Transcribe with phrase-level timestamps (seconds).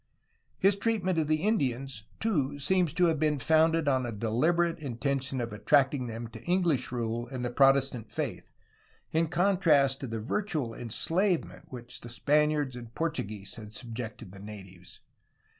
[0.57, 5.39] His treatment of the Indians, too, seems to have been founded on a deliberate intention
[5.39, 8.51] of attracting them to English rule and the Protestant faith,
[9.11, 10.81] in contrast to the DRAKE AND NEW ALBION 109 virtual
[11.53, 15.01] enslavement to which the Spaniards and Portuguese had subjected the natives.